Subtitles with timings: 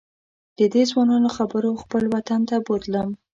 [0.57, 3.09] ددې ځوانانو خبرو خپل وطن ته بوتلم.